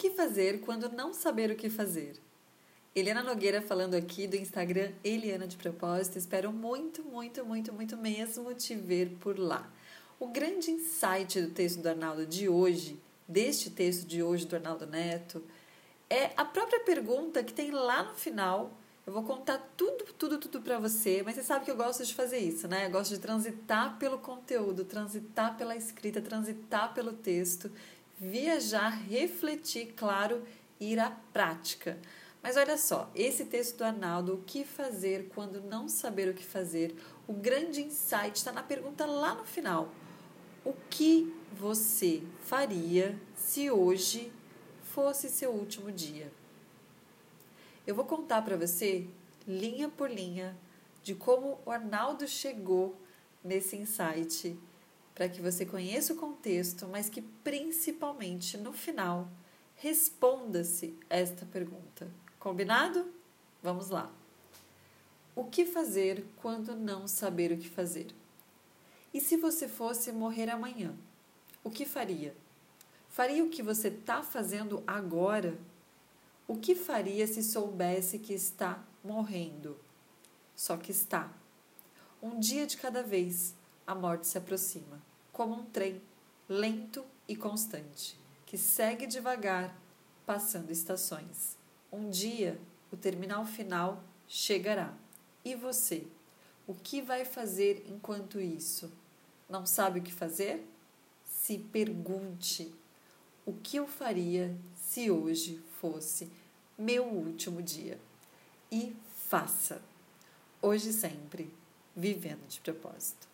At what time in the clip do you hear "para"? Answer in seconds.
20.62-20.78, 48.42-48.56, 55.20-55.28